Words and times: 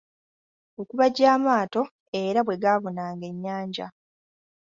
Okubajja 0.81 1.25
amaato 1.35 1.81
era 2.25 2.39
bwe 2.43 2.59
gaabunanga 2.61 3.25
ennyanja. 3.31 3.87